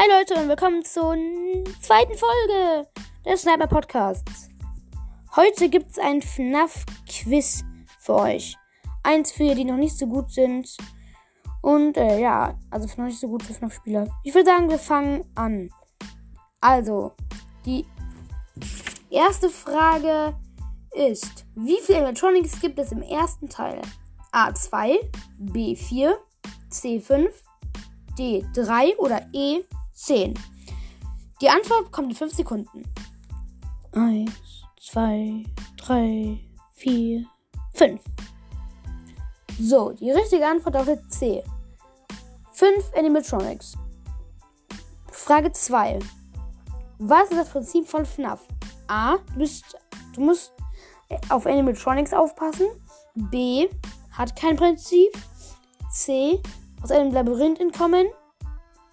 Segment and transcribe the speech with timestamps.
[0.00, 1.16] Hi Leute und willkommen zur
[1.80, 2.86] zweiten Folge
[3.26, 4.48] des Sniper Podcasts.
[5.34, 7.64] Heute gibt es ein FNAF-Quiz
[7.98, 8.54] für euch.
[9.02, 10.76] Eins für die noch nicht so gut sind.
[11.62, 14.06] Und äh, ja, also noch nicht so gut für FNAF-Spieler.
[14.22, 15.68] Ich würde sagen, wir fangen an.
[16.60, 17.10] Also,
[17.66, 17.84] die
[19.10, 20.36] erste Frage
[20.92, 23.82] ist, wie viele Electronics gibt es im ersten Teil?
[24.30, 24.96] A2,
[25.44, 26.14] B4,
[26.70, 27.30] C5,
[28.16, 29.26] D3 oder
[29.98, 30.38] E10?
[31.40, 32.84] Die Antwort kommt in 5 Sekunden.
[33.92, 34.30] 1,
[34.80, 35.44] 2,
[35.76, 36.40] 3,
[36.72, 37.24] 4,
[37.74, 38.00] 5.
[39.60, 41.42] So, die richtige Antwort lautet C.
[42.52, 43.76] 5 Animatronics.
[45.10, 45.98] Frage 2.
[46.98, 48.40] Was ist das Prinzip von FNAF?
[48.86, 49.16] A.
[49.16, 49.76] Du, bist,
[50.14, 50.52] du musst
[51.28, 52.66] auf Animatronics aufpassen.
[53.14, 53.68] B.
[54.12, 55.10] Hat kein Prinzip.
[55.90, 56.40] C.
[56.82, 58.06] Aus einem Labyrinth entkommen.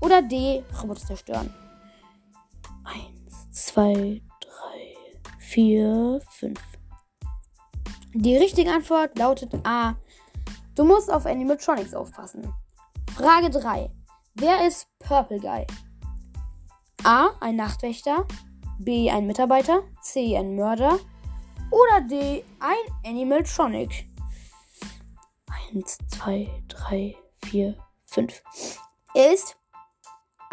[0.00, 0.62] Oder D.
[0.82, 1.52] Roboter zerstören.
[2.84, 4.50] 1, 2, 3,
[5.38, 6.60] 4, 5.
[8.14, 9.94] Die richtige Antwort lautet A.
[10.74, 12.52] Du musst auf Animatronics aufpassen.
[13.14, 13.90] Frage 3.
[14.34, 15.66] Wer ist Purple Guy?
[17.04, 17.30] A.
[17.40, 18.26] Ein Nachtwächter.
[18.78, 19.10] B.
[19.10, 19.82] Ein Mitarbeiter.
[20.02, 20.36] C.
[20.36, 20.98] Ein Mörder.
[21.70, 22.44] Oder D.
[22.60, 24.08] Ein Animatronic.
[25.72, 27.74] 1, 2, 3, 4,
[28.06, 28.42] 5.
[29.14, 29.56] Er ist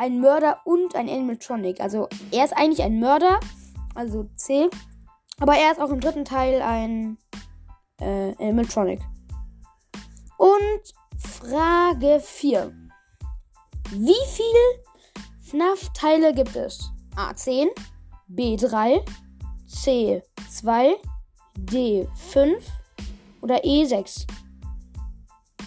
[0.03, 1.79] ein Mörder und ein Animatronic.
[1.79, 3.39] Also er ist eigentlich ein Mörder,
[3.95, 4.69] also C.
[5.39, 7.17] Aber er ist auch im dritten Teil ein
[8.01, 8.99] äh, Animatronic.
[10.37, 12.73] Und Frage 4.
[13.91, 14.83] Wie viele
[15.41, 16.91] FNAF-Teile gibt es?
[17.15, 17.67] A10,
[18.29, 18.99] B3,
[19.69, 20.95] C2,
[21.57, 22.55] D5
[23.41, 24.27] oder E6?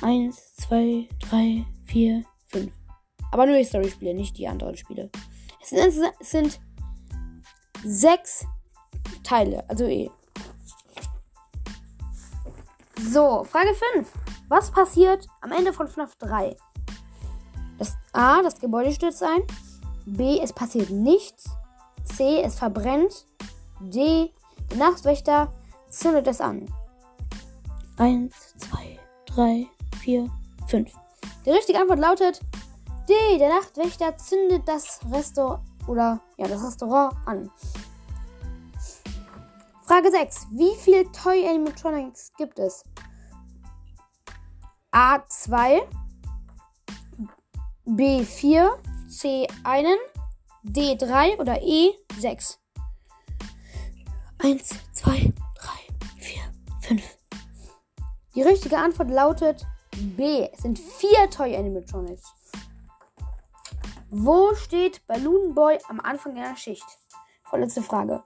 [0.02, 2.85] 1, 2, 3, 4, 5.
[3.32, 5.10] Aber nur die Story-Spiele, nicht die anderen Spiele.
[5.60, 6.60] Es sind, es sind
[7.84, 8.46] sechs
[9.22, 10.10] Teile, also E.
[13.12, 14.10] So, Frage 5.
[14.48, 16.56] Was passiert am Ende von FNAF 3?
[17.78, 19.42] Das A, das Gebäude stürzt ein.
[20.06, 21.50] B, es passiert nichts.
[22.04, 23.26] C, es verbrennt.
[23.80, 24.32] D,
[24.70, 25.52] der Nachtwächter
[25.90, 26.66] zündet es an.
[27.98, 29.66] 1, 2, 3,
[30.00, 30.30] 4,
[30.68, 30.92] 5.
[31.44, 32.40] Die richtige Antwort lautet
[33.08, 37.50] D, der Nachtwächter zündet das Restaurant oder ja, das Restaurant an.
[39.84, 40.48] Frage 6.
[40.50, 42.84] Wie viele Toy Animatronics gibt es?
[44.92, 45.82] A2,
[47.86, 48.70] B4,
[49.08, 49.96] C1,
[50.64, 52.58] D3 oder E6?
[54.38, 55.32] 1, 2, 3,
[56.18, 56.42] 4,
[56.80, 57.18] 5.
[58.34, 59.64] Die richtige Antwort lautet
[60.16, 60.48] B.
[60.52, 62.35] Es sind vier Toy Animatronics.
[64.10, 66.86] Wo steht Balloon Boy am Anfang einer Schicht?
[67.42, 68.22] Vorletzte Frage.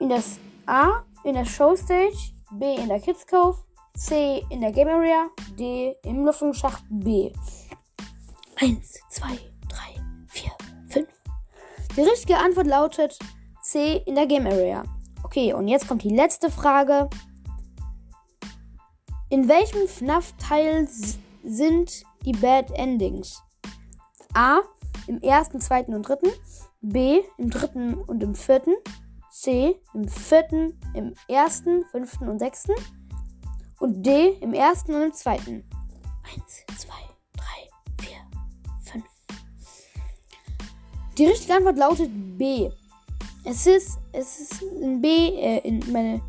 [0.00, 3.56] In das A in der Show Stage, B in der Kids Cove,
[3.96, 7.32] C in der Game Area, D im Lüftungsschacht B.
[8.56, 9.38] 1, 2, 3,
[10.28, 10.50] 4,
[10.88, 11.08] 5.
[11.96, 13.16] Die richtige Antwort lautet
[13.62, 14.82] C in der Game Area.
[15.22, 17.08] Okay, und jetzt kommt die letzte Frage.
[19.30, 20.88] In welchem FNAF-Teil
[21.44, 23.45] sind die Bad Endings?
[24.36, 24.60] A.
[25.06, 26.28] Im ersten, zweiten und dritten.
[26.82, 27.22] B.
[27.38, 28.74] Im dritten und im vierten.
[29.30, 29.80] C.
[29.94, 32.74] Im vierten, im ersten, fünften und sechsten.
[33.80, 34.36] Und D.
[34.40, 35.68] Im ersten und im zweiten.
[36.22, 36.94] Eins, zwei,
[37.34, 38.18] drei, vier,
[38.84, 39.06] fünf.
[41.16, 42.70] Die richtige Antwort lautet B.
[43.44, 46.20] Es ist, es ist in B, äh, in meine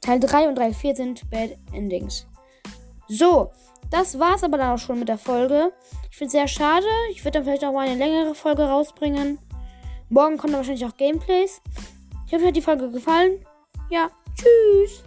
[0.00, 2.26] Teil 3 und 3, 4 sind Bad Endings.
[3.08, 3.50] So,
[3.90, 5.72] das war's aber dann auch schon mit der Folge.
[6.10, 6.86] Ich finde es sehr schade.
[7.10, 9.38] Ich würde dann vielleicht auch mal eine längere Folge rausbringen.
[10.08, 11.60] Morgen kommen dann wahrscheinlich auch Gameplays.
[12.26, 13.44] Ich hoffe, euch hat die Folge gefallen.
[13.90, 15.02] Ja, tschüss.